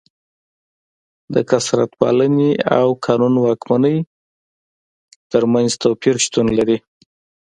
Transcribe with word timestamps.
د 1.33 1.35
کثرت 1.49 1.89
پالنې 1.99 2.51
او 2.79 2.87
قانون 3.05 3.33
واکمنۍ 3.39 3.97
ترمنځ 5.31 5.69
توپیر 5.83 6.15
شتون 6.25 6.47
لري. 6.57 6.77